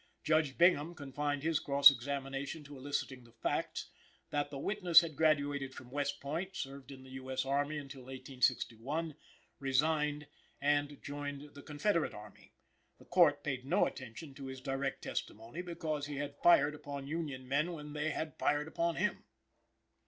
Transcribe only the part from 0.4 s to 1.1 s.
Bingham